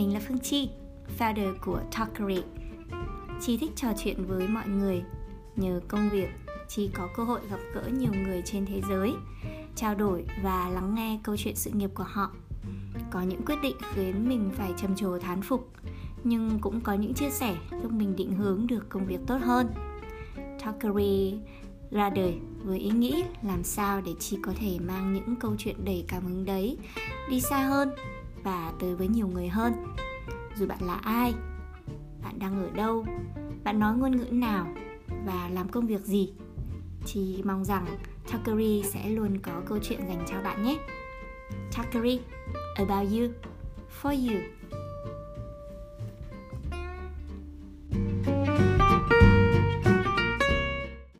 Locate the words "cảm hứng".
26.08-26.44